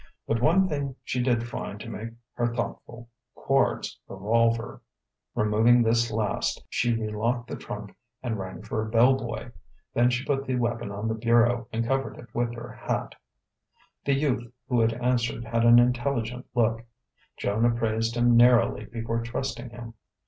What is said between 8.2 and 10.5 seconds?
and rang for a bell boy. Then she put